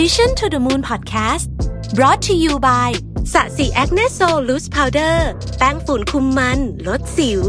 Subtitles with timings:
[0.00, 1.46] Mission to the Moon Podcast
[1.96, 2.90] brought to you by
[3.32, 5.28] SASI Acne Sol Loose Powder
[5.58, 7.42] แป้งฝุ่นคุมมัน ลดสิว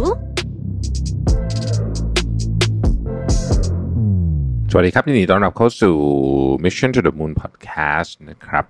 [4.71, 5.95] สวัสดีครับยินดีต้อนรับเข้าสู่
[6.63, 8.65] Mission to the Moon Podcast นะครับ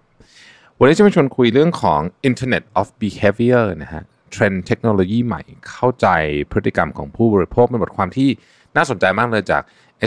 [0.80, 6.08] วันนี้จะมาชวนคุยเรื่องของ Internet of Behavior นะฮะเทรนด์เทคโนโลยีใหม่เข้าใจ
[6.52, 8.30] พฤติกรรมของผู้บริโภคเป็นบทความที่
[8.76, 9.62] น่าสนใจมากเลยจาก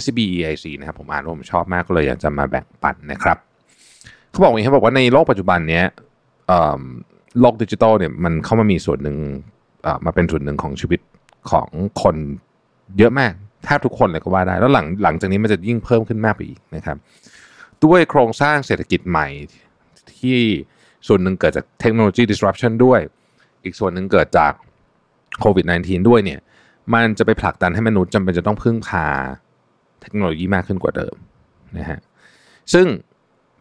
[0.05, 3.39] SBEIC นะครับผมอ่านว่าผมชอบมากก็เลยอยากจะมาแบ่งปันนะครับ
[4.31, 5.85] เขาบอกอย่างนี้เขาบอกว่าในโลกปัจจุบันเนี้ย
[7.41, 9.17] โลกดิจิทัลเนี่ยมันเข้ามามีส่วนหนึ่ง
[10.05, 11.01] มาเป็นส่วนหนึ่งของชีวิต
[11.51, 11.69] ของ
[12.03, 12.17] คน
[12.99, 13.33] เยอะมาก
[13.65, 16.97] แทบทุกคนเลยก็ว่าได้ แล้วหลังหลังจากนี้มันจะยิ่งเพิ่มขึ้นมากไปอีกนะครับ
[17.85, 19.27] ด้วยโครงสร้างเศรษฐกิจใหม่
[20.19, 20.39] ที่
[21.07, 23.01] ส่วนหนึ่งเกิดจากเทคโนโลยี disruption ด้วย
[23.65, 24.53] อีกส่วนหนึ่งเกิดจาก
[25.41, 26.41] โควิด -19 ด้วยเนี่ย
[26.95, 29.07] มันจะไปผลักดันให้มนุษย์จำเป็นจะต้องพึ่งพา
[30.03, 31.15] เทคโนโลยีมากขึ้นกว่าเดิม
[31.79, 32.01] นะฮะ
[32.73, 32.87] ซึ่ง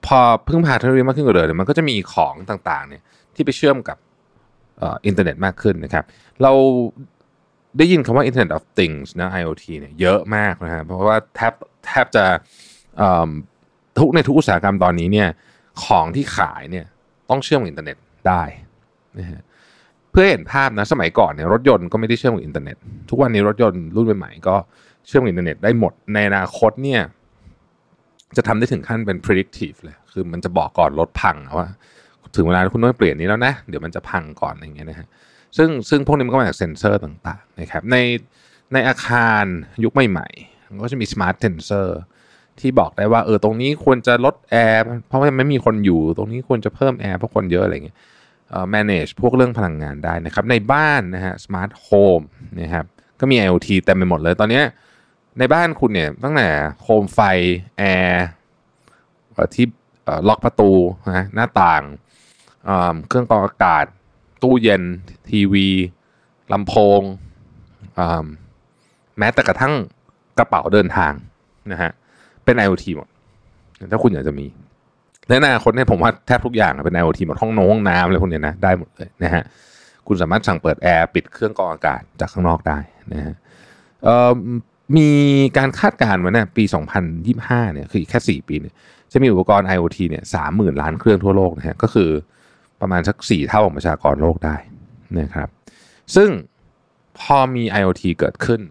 [0.08, 3.02] พอพึ่งพาเทคโนโลยีมากขึ้นกว่าเดิมเนี่ยมันก็จะมีของต่างๆเนี่ย
[3.36, 3.98] ที่ไปเชื่อมกับ
[4.82, 6.04] อินเทอร์เน็ตมากขึ้นนะครับ
[6.44, 6.52] เรา
[7.78, 11.54] ได้ยินคำว่า Internet of Things นะ IoT เนี่ยเยอะมากนะฮะเพราะว่าแทบ
[11.86, 12.26] แทบจะ
[14.00, 15.28] ทุกในทุกอุตสาหกรรมตอนนี้เนี่ย
[15.86, 16.86] ของที่ขายเนี่ย
[17.30, 17.98] ต้องเชื่อมกับอินเทอร์เน็ต
[18.28, 18.44] ได้
[19.20, 19.42] นะฮะ
[20.12, 22.78] เพื่อเห็นภาพนะสมัยก่อนเนี่ยรถยนต์ก็ไม่ได้เชื่อมกับอินเทอร์เน็ต
[23.10, 24.56] ทุกวันนี้รถยนต์รุ่นใหม่ๆก็
[25.08, 27.02] เชื่อมกับอินเทอร์เน็ตได้หมดในอนาคตเนี่ย
[28.38, 31.70] จะทำได้ถึงขั้นเป็น predictive เลย คือมันจะบอกก่อนรถพังว่า
[32.36, 35.08] ถึงเวลาคุณต้องเปลี่ยนนี้แล้วนะ เดี๋ยวมันจะพังก่อนอย่างเงี้ยนะฮะ
[35.58, 37.98] ซึ่งซึ่งพวกนี้มันก็มาจากเซ็นเซอร์ต่างๆนะครับ ใน
[38.74, 39.44] ในอาคาร
[39.84, 42.00] ยุคใหม่ๆมันก็จะมี smart sensor
[42.60, 47.98] ที่บอกได้ว่าเออตรงนี้ควรจะลดแอร์เพราะว่าไม่มีคนอยู่ ตรงนี้ควรจะเพิ่มแอร์เพราะคนเยอะอะไรเงี้ย
[48.50, 52.26] เอ่อ manage พวกเรื่องพลังงานได้นะครับ ในบ้านนะฮะ smart home
[52.62, 52.86] นะครับ
[53.20, 54.64] ก็มี IoT เต็มไปหมดเลย ตอนเนี้ย
[55.40, 56.50] ในบ้านคุณเนี่ยตั้งแต่
[56.82, 57.20] โคมไฟ
[57.78, 58.26] แอร์
[59.56, 59.66] ที่
[60.28, 60.72] ล็อกประตู
[61.08, 62.68] นะหน้าต่าง
[63.08, 63.86] เครื่องกรองอากาศ
[64.44, 64.84] ตู้เย็น
[65.30, 65.68] ทีวี
[66.54, 67.02] ลำโพง
[69.18, 69.74] แม้แต่กระทั่ง
[70.40, 71.14] กระเป๋าเดินทาง
[71.72, 71.92] นะฮะ
[72.46, 73.08] เป็น IoT หมด
[73.92, 74.46] ถ้าคุณอยากจะมี
[75.28, 79.44] ในอนาคตเนี่ยผมว่าแทบทุกอย่างเป็น IoT หมดห้องนงห้องน้ำอะไรพวกเนี้ยนะได้หมดเลยนะฮะ
[80.08, 82.78] คุณสามารถสั่งเปิดแอร์ปิดเครื่องกรองอากาศจากข้างนอกได้
[83.14, 83.36] นะฮะ
[84.96, 85.10] มี
[85.58, 86.64] การคาดการณ์ไว้นะปี
[87.20, 88.74] 2025เนี่ยคืออีกแค่ 4 ปีเนี่ย
[89.12, 92.10] จะมีอุปกรณ์ IoT เนี่ย30,000ล้านเครื่องทั่วโลกนะฮะก็คือ
[92.82, 94.56] ประมาณสักสี่เท่าของประชากรโลกได้
[95.20, 95.50] นะครับ
[96.16, 96.30] ซึ่ง
[97.20, 98.62] พอมี IoT เกิดขึ้น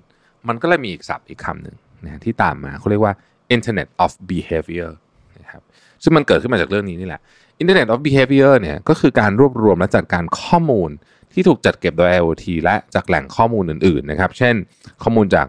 [0.49, 3.15] มันก็เลยมีอีกศัพท์อีกคำหนึ่งนะที่ตามมาเขาเรียกว่า
[3.55, 4.91] Internet of Behavior
[5.39, 5.63] นะครับ
[6.03, 7.21] ซึ่งมันเกิดขึ้นมาจากเรื่องนี้นี่แหละ
[7.63, 10.91] Internet of Behavior เนี่ยก็คือการรวบรวมและจัดการข้อมูล
[11.33, 14.55] ที่ถูกจัดเก็บโดย IoT และจากแหล่งข้อมูลอื่นๆนะครับ เช่น
[15.03, 15.47] ข้อมูลจาก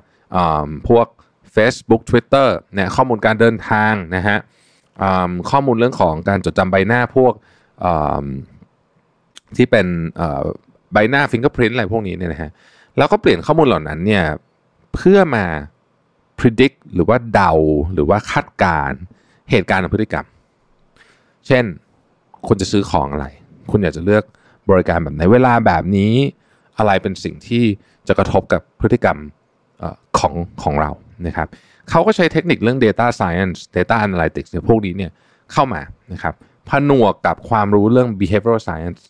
[0.87, 1.07] พวก
[1.55, 4.37] Facebook Twitter เนี่ยข้อมูลการเดินทางนะฮะ
[5.51, 7.33] ข้อมูลเรื่องของการจดจำใบหน้าพวก
[9.57, 9.87] ที่เป็น
[10.93, 12.51] ใบหน้าฟิงเกอร์พรินต์อะไรพวกนี้เนี่ยนะฮะ
[12.97, 14.23] แล้วก็เปลี่ยนข้อมูลเหล่านั้นเนี่ย
[14.95, 15.45] เพื่อมา
[16.39, 17.51] predict หรือว่าเดา
[17.93, 18.91] หรือว่าคาดการ
[19.51, 20.25] เหตุการณ์ของพฤติกรรม
[21.47, 21.63] เช่น
[22.47, 23.27] คุณจะซื้อของอะไร
[23.71, 24.23] คุณอยากจะเลือก
[24.69, 26.13] บริการแบบไหนเวลาแบบนี้
[26.77, 27.63] อะไรเป็นสิ่งที่
[28.07, 29.17] จะกระทบกับพฤติกรรม
[30.17, 30.33] ของ
[30.63, 30.91] ของเรา
[31.27, 31.47] นะครับ
[31.89, 35.11] เขาก็ใช้เทคนิคเรื่อง data science data analytics เนี่ยพวกนี้เนี่ย
[35.53, 35.81] เข้ามา
[36.13, 36.33] นะครับ
[36.69, 39.01] ผนวกกับความรู้เรื่อง behavioral science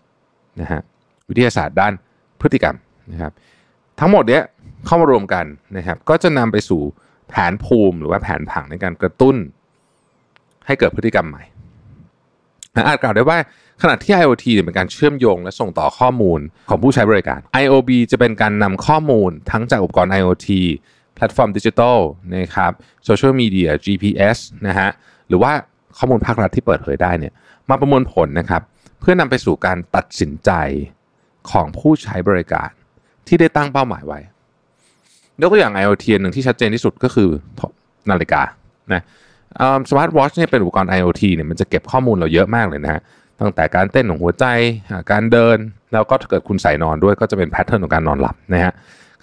[0.61, 0.81] นะฮะ
[1.29, 1.93] วิทยาศาสตร์ด้าน
[2.41, 2.75] พฤติกรรม
[3.11, 3.31] นะครับ
[3.99, 4.43] ทั้งหมดเนี้ย
[4.85, 5.45] เข้ามารวมกัน
[5.77, 6.81] นะครับ ก็จะนำไปสู่
[7.29, 9.35] แผนภูมิหรือว่าแผนผังในการกระตุ้น
[10.65, 11.43] ให้เกิดพฤติกรรมใหม่
[12.87, 13.37] อาจกล่าวได้ว่า
[13.81, 16.39] ขณะที่ IoT เนี่ยเป็นการเชื่อมโยงและส่งต่อข้อมูล
[16.69, 20.47] ของผู้ใช้บริการ IOB จะเป็นการนำข้อมูลทั้งจากอุปกรณ์ IoT
[21.15, 21.99] แพลตฟอร์มดิจิทัล
[22.35, 22.71] นะครับ
[23.05, 24.89] โซเชียลมีเดีย GPS นะฮะ
[25.27, 25.51] หรือว่า
[25.97, 27.33] ข้อมูลภาครัฐที่เปิดเผยได้เนี่ย
[27.69, 28.61] มาประมวลผลนะครับ
[28.99, 30.51] เพื่อนำไปสู่การตัดสินใจ
[31.51, 32.69] ของผู้ใช้บริการ
[33.27, 34.19] ที่ได้ตั้งเป้าหมายไว้
[35.41, 37.29] ยกตัวอย่าง IoT หนึ่งที่ชัดเจนที่สุดก็คือ
[38.09, 38.41] นาฬิกา
[38.93, 39.01] นะ
[39.89, 43.01] สมาร์ทวอชเนี่ยเป็นอุปกรณ์ IoT เนี่ยมันจะเก็บข้อมูลเราเยอะมากเลยนะฮะ
[43.39, 44.45] ตั้งแต่การเต้นของหัวใจ
[45.11, 45.57] การเดิน
[45.93, 48.73] แล้วก็ถ้าเกิดคุณใส่นอนด้วยก็จะเป็น pattern ของการนอนหลับนะฮะ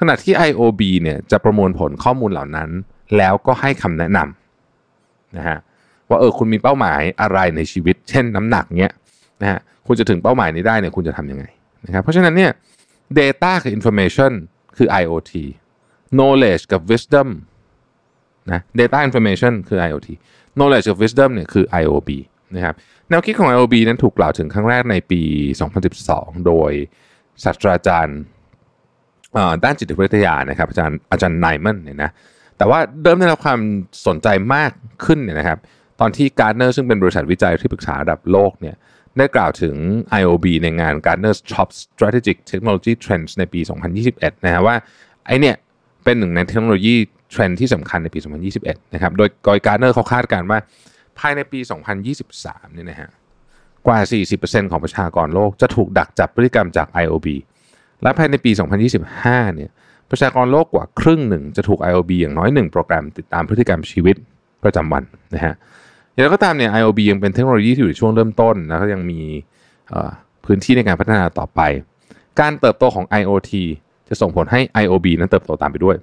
[0.00, 2.70] ขณะที่ IOB เนี่ยจะประมวลผลข้อมูลเหล่านั้น
[3.16, 5.58] แล้วก็ให้คำแนะนำนะฮะ
[6.08, 8.92] ว่าเออคุณมีเป้าหมายอะไรในชีวิต เช่นน้ำหนักเนี้ย
[9.42, 11.44] นะฮะคุณจะถึงเป้าหมายนี้ได้เนี่ยคุณจะทำยังไง
[11.86, 12.50] นะครับเพราะฉะนั้นเนี่ย
[13.20, 14.32] data กับ information
[14.76, 15.32] คือ IoT
[16.16, 17.28] knowledge กับ wisdom
[18.52, 20.08] นะ data information คือ IoT
[20.56, 22.10] knowledge กับ wisdom เนี่ยคือ IOB
[22.54, 22.74] นะครับ
[23.08, 25.22] แนวคิดของ IOB นั้นถูกกล่าวถึงครั้งแรกในปี
[25.84, 26.72] 2012 โดย
[27.44, 28.18] ศาสตราจารย์
[29.64, 32.10] ด้านจิตวิทยานะครับ อาจารย์อาจารย์ไนมันเนี่ยนะ
[32.58, 33.60] แต่ว่าเริ่มได้รับความ
[34.06, 34.70] สนใจมาก
[35.04, 35.58] ขึ้นเนี่ยนะครับ
[36.00, 38.76] ตอนที่ Gartner ซึ่งเป็นบริษัทวิจัยที่ปรึกษาระดับโลกเนี่ย
[39.18, 39.74] ได้กล่าวถึง
[40.20, 43.60] IOB ในงาน Gartner's Top Strategic Technology Trends ในปี
[44.02, 44.76] 2021 นะฮะว่า
[45.26, 45.56] ไอเนี่ย
[46.04, 46.94] เป็นหนึ่งในเทคโนโลยี
[47.30, 48.18] เทรนด์ที่สำคัญในปี
[48.56, 50.58] 2021 นะครับ โดยกอยการ์เนอร์เขาคาดการณ์ว่า
[51.18, 51.60] ภายในปี
[52.16, 53.10] 2023 เนี่ยนะฮะ
[53.86, 53.98] กว่า
[54.34, 57.26] 40%ของประชากรโลกจะถูกดักจับพฤติกรรมจาก IOB
[58.02, 58.50] และภายในปี
[59.02, 59.70] 2025 เนี่ย
[60.10, 64.16] ประชากรโลกกว่าครึ่งหนึ่งจะถูก IOB อย่างน้อยหนึ่งโปรแกรมติดตามพฤติกรรมชีวิต
[64.64, 65.02] ประจำวัน
[65.34, 65.54] นะฮะ
[66.12, 69.20] อย่างไรก็ตามเนี่ย IOB ยังเป็นเทคโนโลยีที่อยู่ในช่วงเริ่มต้นแล้วก็ยังมี
[70.44, 71.60] พื้นที่ในการพัฒนาต่อไป
[72.40, 73.52] การเติบโตของ IoT
[74.08, 75.96] จะส่งผลให้ IOB นั้นเติบโตตามไปด้วย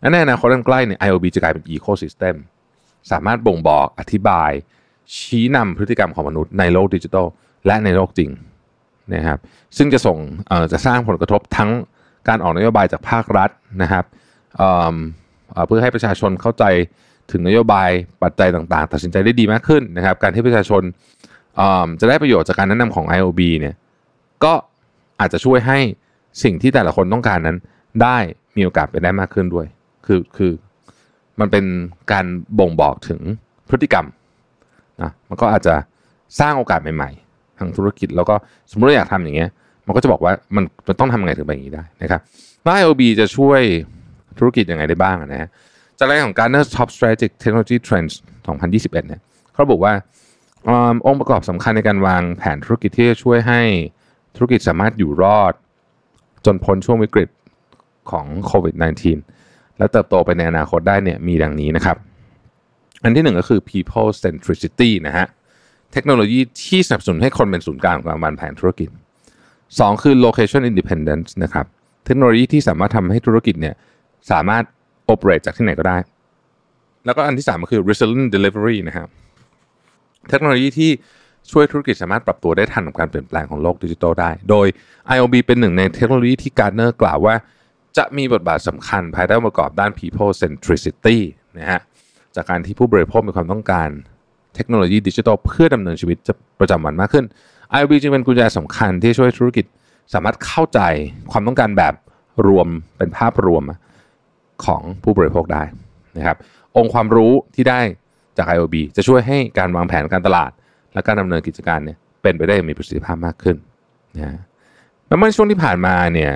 [0.00, 2.34] และในอนาคตอันใกล้เนี่ย IOB จะกลายเป็น Ecosystem
[3.10, 4.50] สามารถบ่งบอกอธิบาย
[5.16, 7.26] ชี้นำพฤติกรรมของมนุษย์ในโลกดิจิทัล
[7.66, 8.30] และในโลกจริง
[9.14, 9.38] นะครับ
[9.76, 10.18] ซึ่งจะส่ง
[10.72, 11.70] จะสร้างผลกระทบทั้ง
[12.28, 13.50] การออกนโยบายจากภาครัฐ
[13.82, 14.04] นะครับ
[15.66, 16.64] เพื่อให้ประชาชนเข้าใจ
[17.30, 17.90] ถึงนโยบาย
[18.22, 20.82] ปัจจัยต่างๆ ตัดสินใจได้ดีมากขึ้นนะครับ การที่ประชาชน
[22.00, 23.74] จะได้ประโยชน์จากการแนะนำของ IOB เนี่ย
[24.44, 24.52] ก็
[25.20, 25.78] อาจจะช่วยให้
[26.42, 27.56] สิ่งที่แต่ละคนต้องการนั้น
[28.02, 28.16] ได้
[28.56, 29.66] มีโอกาสไปได้มากขึ้นด้วย
[30.06, 30.52] คือคือ
[31.40, 31.64] มันเป็น
[32.12, 32.26] การ
[32.58, 33.20] บ่งบอกถึง
[33.68, 34.06] พฤติกรรม
[35.02, 35.74] นะมันก็อาจจะ
[36.40, 38.34] สร้างโอกาสใหม่ ๆ ทางธุรกิจแล้วก็
[38.70, 39.50] สมมติเราอยากทำอย่างเงี้ย
[39.86, 42.20] มันก็จะบอกว่ามันมันต้องทำยังไงถึงไปอย่างนี้ได้นะครับ
[42.62, 43.60] แล้ว IOB จะช่วย
[44.38, 45.48] ธุรกิจยังไงได้บ้างนะฮะ
[45.98, 48.14] จากรายของ Gartner Top Strategic Technology Trends
[48.46, 49.20] 2021 เนี่ย
[49.54, 49.92] เขาบอกว่า
[51.06, 53.60] องค์ประกอบสำคัญในการวางแผนธุรกิจที่จะช่วยให้
[54.36, 55.54] ธุรกิจสามารถอยู่รอด
[56.46, 57.28] จนพ้นช่วงวิกฤต
[58.10, 58.74] ของโควิด
[59.26, 61.96] -19 และเติบโตไปในอนาคตได้เนี่ยมีดังนี้นะครับ
[63.02, 65.26] อันที่หนึ่งก็คือ people centricity นะฮะ
[65.92, 68.88] เทคโนโลยีที่สนับสนุนให้คนเป็นศูนย์กลางของการวางแผนธุรกิจ
[69.46, 71.66] 2 คือ location independence นะครับ
[72.04, 73.74] เทคโนโลยีที่สามารถทำให้ธุรกิจเนี่ย
[74.30, 74.64] สามารถ
[75.12, 75.98] operate จากที่ไหนก็ได้
[77.04, 79.08] แล้วก็อันที่3ก็คือ resilient delivery นะครับ
[80.28, 80.90] เทคโนโลยีที่
[81.52, 84.66] ช่วยธุรกิจสามารถปรับตัวได้ทันกับการเปลี่ยนแปลงของโลกดิจิทัลได้ โดย
[85.14, 87.34] IOB เป็นหนึ่งในเทคโนโลยีที่ Gartner กล่าวว่า
[87.96, 91.18] จะมีบทบาทสำคัญภายใต้องค์ประกอบด้าน people centricity
[91.58, 91.80] นะฮะ
[92.36, 93.88] จากการที่ผู้บริโภคมีความต้องการ
[94.54, 96.16] เทคโนโลยีดิจิทัลเพื่อดำเนินชีวิต
[96.60, 97.24] ประจำวันมากขึ้น
[97.76, 99.64] IOB จึงเป็นกุญแจสำคัญที่ช่วยธุรกิจ
[100.14, 100.80] สามารถเข้าใจ
[101.32, 101.94] ความต้องการแบบ
[102.46, 102.68] รวม
[102.98, 103.62] เป็นภาพรวม
[104.64, 105.62] ของผู้บริโภคได้
[106.16, 106.36] นะครับ
[106.76, 107.80] องค์ความรู้ที่ได้
[108.36, 110.50] จาก IOB จะช่วยให้การวางแผนการตลาด
[110.94, 113.56] และการดำเนินกิจการเนี่ยเป็นไปได้มีประสิทธิภาพมากขึ้น
[114.16, 114.38] นะ
[115.08, 116.32] แล้วเมื่อช่วงที่ผ่านมาเนี่ย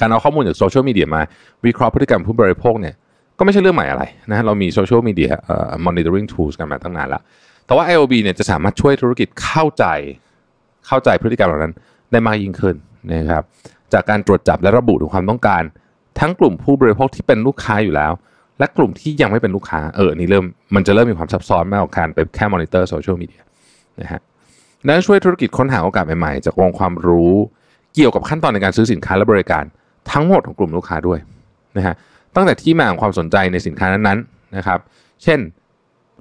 [0.00, 1.22] การเอาข้อมูลจากโซเชียลมีเดียมา
[1.66, 2.94] วิเคราะห์พฤติกรรมผู้บริโภคเนี่ย
[3.38, 7.22] ก็ไม่ใช่เรื่องใหม่อะไรนะเรามีโซเชียลมีเดียเอ่อ monitoring tools กันมาตั้งนานแล้ว
[7.66, 9.84] แต่ว่า IOB เนี่ยจะสามารถช่วยธุรกิจเข้าใจ
[10.86, 11.74] เข้าใจพฤติกรรมเหล่านั้น
[12.12, 12.74] ได้มากยิ่งขึ้น
[13.12, 13.42] นะครับ
[13.92, 15.62] จากการตรวจจับและระบุถึงความต้องการ
[16.20, 18.12] ทั้งกลุ่มผู้บริโภคที่เป็นลูกค้าอยู่แล้ว
[18.58, 23.42] และกลุ่มที่ยังไม่เป็นลูกค้าเออนี่เริ่มมันจะเริ่มมีความซับซ้อนมากกว่าการไปแค่มอนิเตอร์โซเชียลมีเดีย
[24.00, 24.20] นะฮะ
[24.84, 27.32] และช่วยธุรกิจค้นหาโอกาสใหม่ๆ จากองค์ความรู้
[27.94, 29.64] เกี่ยวกับขั้นตอนในการซื้อสินค้าและบริการ
[30.12, 31.18] ทั้งหมดของกลุ่มลูกค้าด้วย
[31.76, 31.94] นะฮะ
[32.34, 34.78] ตั้งแต่ที่มาของความสนใจในสินค้านั้นๆนะครับ
[35.22, 35.38] เช่น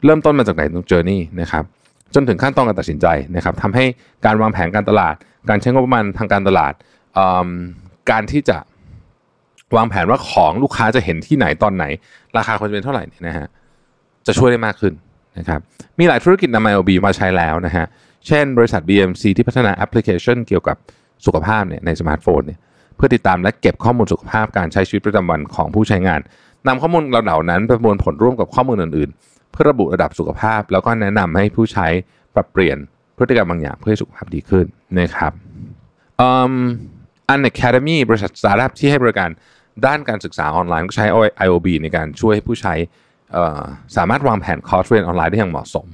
[0.06, 1.64] เริ่มต้นมาจากไหนตรง journey นะครับ
[2.16, 3.86] จนถึงขั้นตอนการตัดสินใจนะครับทำให้
[4.26, 5.16] การวางแผนการตลาด
[5.50, 6.74] การใช้งบประมาณทางการตลาด
[8.12, 8.58] การที่จะ
[9.76, 11.86] วางแผนว่าของลูกค้าจะเห็นที่ไหนตอนไหน
[12.38, 13.48] ราคาควรจะเป็นเท่าไหร่นี่นะฮะ
[14.28, 14.94] จะช่วยได้มากขึ้น
[15.38, 15.60] นะครับ
[16.00, 17.86] มีหลายธุรกิจนำ IOB มาใช้แล้วนะฮะ
[18.28, 20.78] เช่นบริษัท BMC ที่พัฒนาแอปพลิเคชันเกี่ยวกับ
[21.26, 22.60] สุขภาพเนี่ยในสมาร์ทโฟนเนี่ย
[22.96, 26.20] เพื่อติดตามและเก็บข้อมูลสุขภาพการใช้ชีวิตประจำวันของผู้ใช้งาน
[26.68, 31.88] นำข้อมูลเหล่านั้นประมวลผลร่วมกับข้อมูลอื่นๆ เพื่อระบุระดับสุขภาพ แล้วก็แนะนำให้ผู้ใช้
[32.36, 32.78] ปรับเปลี่ยน
[33.18, 34.66] พฤติกรรมบางอย่างเพื่อให้สุขภาพดีขึ้น
[35.00, 35.32] นะครับ
[37.30, 39.30] Unacademy บริษัทสตาร์ทอัพที่ให้บริการ
[39.86, 41.06] ด้านการศึกษาออนไลน์ก็ใช้
[41.46, 42.74] IOB ในการช่วยให้ผู้ใช้
[43.98, 45.88] สามารถวางแผนคอร์สเรียนออนไลน์ได้อย่างเหมาะสม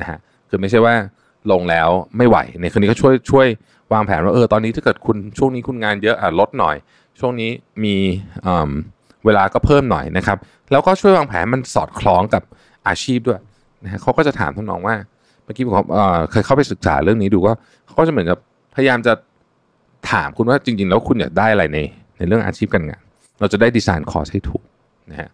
[0.00, 0.18] นะฮะ
[0.48, 0.94] คือไม่ใช่ว่า
[1.52, 3.46] ลงแล้วไม่ไหวในคืนนี้ก็ช่วยช่วย
[3.92, 6.76] วางแผนว่าเออตอนนี้ถ้าเกิดคุณช่วงนี้คุณงานเยอะอะลดหน่อย
[7.20, 7.50] ช่วงนี้
[7.84, 7.94] มี
[9.24, 10.38] เวลาก็เพิ่มหน่อยนะครับ
[10.70, 12.42] แล้วก็ช่วยวางแผนมันสอดคล้องกับ
[12.88, 13.40] อาชีพด้วย
[13.84, 14.96] นะฮะเขาก็จะถามท่านน้องว่า
[15.44, 15.74] เมื่อกี้ผม
[16.30, 17.54] เคยเข้าไปศึกษาเรื่องนี้ดูว่า
[17.86, 18.38] เขาก็จะเหมือนกับ
[18.74, 19.12] พยายามจะ
[20.10, 21.78] ถามคุณว่าจริง ๆ แล้วคุณอยากได้อะไรใน
[22.16, 23.02] ในเรื่องอาชีพการงาน
[23.40, 24.62] เราจะได้ดีไซน์คอร์สให้ถูก
[25.10, 25.28] นะฮะ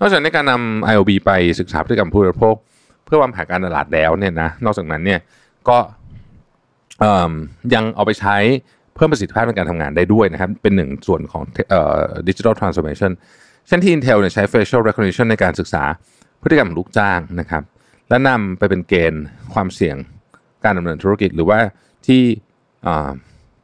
[0.00, 2.54] นอกจากในการนำ IOB ไปศึกษาพฤติกรรมผู้บริโภค
[3.04, 5.20] เพื่อวางแผนการตลาดแล้วเนี่ยนะนอกจากนั้นเนี่ย
[5.68, 5.78] ก็
[7.74, 8.36] ยังเอาไปใช้
[8.94, 11.42] เพิ่มประสิทธิภาพในการทำงานได้ด้วยนะครับ เป็นหนึ่งส่วนของ
[12.28, 13.12] ดิจิทัลทรานส์โอมชัน
[13.66, 15.82] เช่นที่ Intel เนี่ยใช้ facial recognition ในการศึกษา
[16.42, 17.62] พฤติกรรมลูกจ้างนะครับ
[18.08, 19.24] และนำไปเป็นเกณฑ์
[19.54, 19.96] ความเสี่ยง
[20.64, 21.58] การดำเนินธุรกิจ หรือว่า
[22.06, 22.22] ที่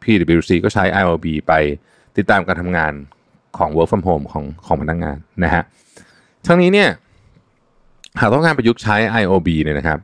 [0.03, 1.53] PwC ก็ใช้ IOB ไป
[2.17, 2.93] ติดตามการทำงาน
[3.59, 5.63] ของ work from home ของของพนักงงานนะฮะ
[6.47, 6.91] ทั้งนี้เนี่ย
[8.21, 9.99] หากต้องการประยุกต์ใช้ IOB เนี่ยนะครับ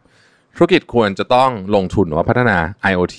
[0.56, 2.58] ธุรกิจควรจะต้องลงทุนหรือว่าพัฒนา
[2.92, 3.18] IoT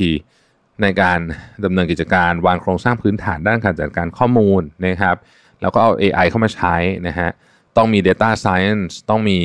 [0.81, 1.19] ในการ
[1.65, 5.15] ดำเนินกิจการวางโครงสร้างพื้นฐานด้านการจัดการข้อมูลนะครับ
[5.61, 6.75] แล้วก็เอา AI เข้ามาใช้
[7.07, 7.29] นะฮะ
[7.77, 9.37] ต้องมี Data Science ต้องมี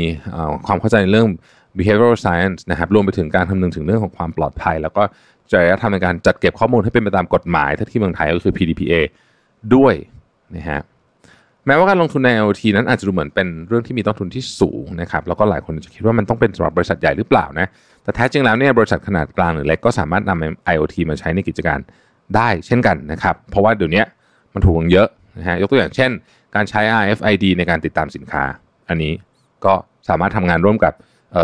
[0.66, 1.28] ความเข้าใจในเรื่อง
[1.76, 5.02] behavioral science นะครับรวมไปถึงการคำนึงถึงเรื่องของความปลอดภัย แล้วก็
[5.50, 8.94] จริยธรรมในการจัดเก็บข้อมูลให้เป็นไปตามกฎหมาย ถ้าที่เมืองไทยก็คือ PDPA
[9.74, 9.94] ด้วย
[10.56, 10.80] นะฮะ
[11.66, 17.66] แม้ว่าการลงทุนใน IoT นั้นอาจจะดูเหมือนเป็นเรื่องที่มีต้นทุนที่สูงนะครับแล้วก็หลายคนจะคิดว่ามันต้องเป็นสำหรับบริษัทใหญ่หรือเปล่านะ
[18.02, 21.78] แต่แท้จริงแล้วเนี่ยบริษัทขนาดกลางหรือเล็กก็สามารถนำ IoT มาใช้ในกิจการ
[22.36, 24.02] ได้เช่นกันนะครับเพราะว่าเดี๋ยวนี้
[24.54, 25.08] มันถูกลงเยอะ
[25.38, 26.10] นะฮะยกตัวอย่างเช่น
[26.54, 28.44] การใช้ RFID ในการติดตามสินค้า
[28.88, 29.12] อันนี้
[29.64, 29.74] ก็
[30.08, 30.92] สามารถทำงานร่วมกับ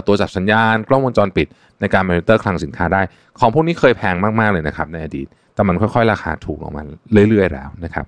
[0.07, 1.47] ตัวจับสัญญาณ กล้องวงจรปิด
[1.81, 3.03] ในการมอนิเตอร์คลังสินค้าได้
[3.39, 6.83] ของพวกนี้เคยแพงมากๆเลยนะครับในอดีต แต่มันค่อยๆ ราคาถูกลงมา
[7.29, 8.07] เรื่อยๆแล้วนะครับ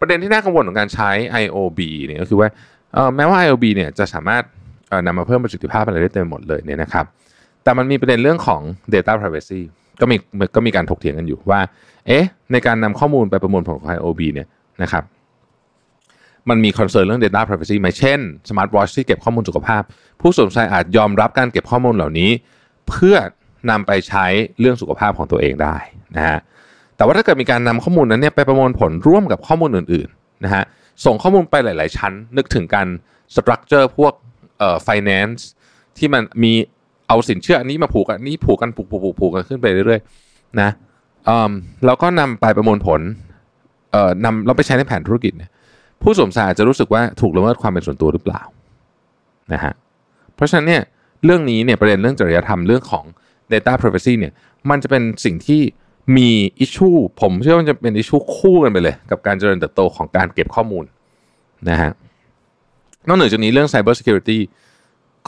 [0.00, 1.10] ประเด็นที่น่ากังวลของการใช้
[1.42, 2.48] IOB เนี่ยก็คือว่า
[3.16, 4.44] แม้ว่า IOB เนี่ยจะสามารถ
[5.06, 7.04] นำมาเพิ่มประสิทธิภาพอะไรได้เต็มหมดเลยเนี่ยนะครับ
[7.62, 8.60] แต่มันมีประเด็นเรื่องของ
[8.94, 9.60] data privacy
[10.00, 10.16] ก็มี
[10.54, 11.60] ก็มีการถกเถียงกันอยู่ว่า
[12.06, 14.48] เอ๊ะ ในการนำข้อมูลไปประมวลผลของ IOB เนี่ย
[14.82, 15.04] นะครับ
[16.48, 19.82] มันมีคอนเซิร์นเรื่อง data privacy ไหมเช่น smart watch ที่เก็บข้อมูลสุขภาพ
[20.20, 22.30] ผู้สวมใส่อาจยอมรับการเก็บข้อมูลเหล่านี้
[22.88, 23.16] เพื่อ
[23.70, 24.26] นำไปใช้
[24.60, 25.76] เรื่องสุขภาพของตัวเองได้
[26.16, 26.38] นะฮะ
[26.96, 30.64] แต่ว่าถ้าเกิดมีการนำข้อมูลนั้นเนี่ยไปประมวลผลร่วมกับข้อมูลอื่นๆนะฮะ
[31.04, 32.86] ส่งข้อมูลไปหลาย ๆ ชั้น นึกถึงการ
[33.34, 34.12] สตรัคเจอร์พวก
[34.58, 35.40] เอ่อ finance
[35.98, 36.52] ที่มันมี
[37.08, 40.70] เอาสินเชื่ออันนี้มาผูกกันนี้ผูกกันผูกผูกผูกผูกกันขึ้นไปเรื่อยๆนะ
[41.28, 41.52] อืม
[41.86, 43.00] แล้วก็นำไปประมวลผล
[43.92, 45.50] เอ่อนำเราไปใช้ในแผนธุรกิจเนี่ย
[46.02, 48.42] ผู้สวมใส่อาจจะรู้สึกว่าถูกละเมิดความเป็นส่วนตัวหรือเปล่า
[49.52, 49.72] นะฮะ
[50.34, 50.82] เพราะฉะนั้นเนี่ย
[51.24, 53.04] เรื่องนี้เนี่ยประเด็นเรื่องจริยธรรมเรื่องของ
[53.52, 54.32] data privacy เนี่ย
[54.70, 55.62] มันจะเป็นสิ่งที่
[56.16, 56.88] มีอิชชู
[57.20, 60.84] ผมเชื่อว่าจะเป็นอิชชูคู่กันไปเลย กับการเจริญเติบโตของการเก็บข้อมูล
[61.68, 61.90] นะฮะ
[63.06, 64.38] นอกเหนือจากนี้เรื่อง Cyber Security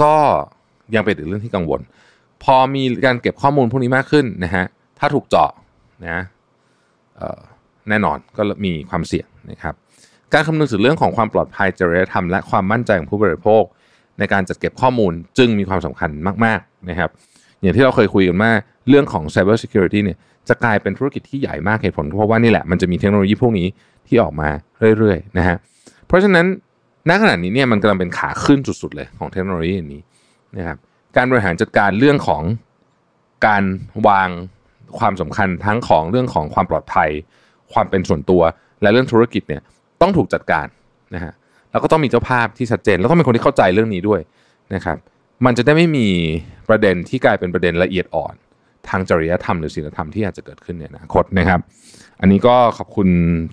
[0.03, 0.15] ก็
[0.95, 1.81] ยังเป็นอีกเรื่องที่กังวล
[2.43, 4.65] พอมีการเก็บข้อมูลพวกนี้มากขึ้นนะฮะ
[4.99, 5.51] ถ้าถูกเจาะ
[6.07, 6.23] นะ
[7.89, 9.75] แน่นอนก็มีความเสี่ยงนะครับ
[10.33, 13.63] การคำนึงถึงเรื่องของความปลอดภัยจริยธรรมและความมั่นใจของผู้บริโภค
[14.19, 16.11] ในการจัดเก็บข้อมูลจึงมีความสำคัญ
[16.45, 17.11] มากๆนะครับ
[17.61, 18.53] อย่างที่เราเคยคุยกันมา
[18.89, 20.19] เรื่องของ Cyber Security เนี่ย
[20.49, 23.67] จะกลายเป็นธุรกิจที่ใหญ่มากเหตุผลเพราะว่านี่แหละมันจะมีเทคโนโลยีพวกนี้
[24.07, 24.49] ที่ออกมา
[24.99, 25.57] เรื่อยๆนะฮะ
[26.07, 26.47] เพราะฉะนั้น
[27.09, 30.03] ณขณะนี้เนี่ยมันกำลังเป็นขาขึ้นสุดๆเลยของเทคโนโลยีนี้
[30.57, 30.79] นะครับ
[31.17, 32.43] การบริหารจัดการเรื่องของ
[33.47, 33.65] การ
[34.09, 34.29] วาง
[34.99, 37.11] ความสำคัญทั้งของเรื่องของความปลอดภัย
[37.73, 38.43] ความเป็นส่วนตัว
[38.83, 39.63] และเรื่องธุรกิจเนี่ย
[40.01, 40.67] ต้องถูกจัดการ
[41.15, 41.33] นะฮะ
[41.71, 44.21] แล้วก็ต้องมีเจ้าภาพที่ชัดเจน แล้วต้องเป็นคนที่เข้าใจเรื่องนี้ด้วย
[44.75, 44.97] นะครับ
[45.45, 46.09] มันจะได้ไม่มี
[46.69, 48.35] ประเด็นที่กลายเป็นประเด็นละเอียดอ่อน
[48.89, 51.61] ทางจริยธรรมหรือศีลธรรมที่อาจจะเกิดขึ้นในอนาคตนะครับ
[52.21, 53.09] อันนี้ก็ขอบคุณ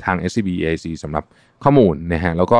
[0.05, 1.23] ทาง S C B A C สำหรับ
[1.63, 2.59] ข้อมูลนะฮะแล้วก็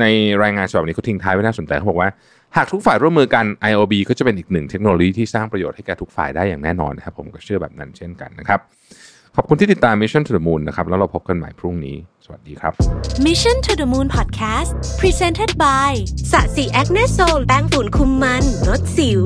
[0.00, 0.04] ใน
[0.42, 2.10] รายงานฉบับนี้เขาทิ้งท้ายไว้น่าสนใจเขาบอกว่า
[2.56, 8.60] หากทุกฝ่ายร่วมมือกัน IOB ก็จะเป็นอีกหนึ่งเทคโนโลยีที่สร้างประโยชน์ให้แก่ทุกฝ่ายได้อย่างแน่นอนนะครับ ผมก็เชื่อแบบนั้นเช่นกันนะครับ
[9.36, 12.72] ขอบคุณที่ติดตาม Mission to the Moon นะครับ แล้วเราพบกันใหม่พรุ่งนี้ สวัสดีครับ
[13.26, 15.90] Mission to the Moon Podcast Presented by
[16.32, 19.22] สะสีแอคเนโซลแป้งฝุ่นคุมมันลดสิว